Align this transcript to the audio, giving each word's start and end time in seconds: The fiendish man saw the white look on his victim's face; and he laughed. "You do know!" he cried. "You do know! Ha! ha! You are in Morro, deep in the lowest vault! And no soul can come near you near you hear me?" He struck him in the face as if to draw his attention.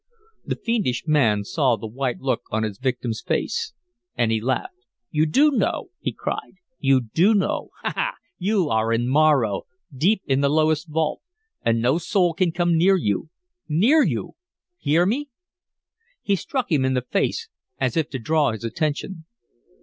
The 0.43 0.55
fiendish 0.55 1.05
man 1.05 1.43
saw 1.43 1.75
the 1.75 1.85
white 1.85 2.19
look 2.19 2.41
on 2.49 2.63
his 2.63 2.79
victim's 2.79 3.21
face; 3.21 3.73
and 4.15 4.31
he 4.31 4.41
laughed. 4.41 4.87
"You 5.11 5.27
do 5.27 5.51
know!" 5.51 5.89
he 5.99 6.11
cried. 6.11 6.53
"You 6.79 7.01
do 7.01 7.35
know! 7.35 7.69
Ha! 7.83 7.93
ha! 7.95 8.13
You 8.39 8.69
are 8.69 8.91
in 8.91 9.07
Morro, 9.07 9.67
deep 9.95 10.23
in 10.25 10.41
the 10.41 10.49
lowest 10.49 10.87
vault! 10.87 11.21
And 11.63 11.83
no 11.83 11.99
soul 11.99 12.33
can 12.33 12.51
come 12.51 12.75
near 12.79 12.95
you 12.95 13.29
near 13.69 14.01
you 14.01 14.31
hear 14.79 15.05
me?" 15.05 15.29
He 16.23 16.35
struck 16.35 16.71
him 16.71 16.83
in 16.83 16.95
the 16.95 17.03
face 17.03 17.47
as 17.79 17.95
if 17.95 18.09
to 18.09 18.17
draw 18.17 18.53
his 18.53 18.63
attention. 18.63 19.25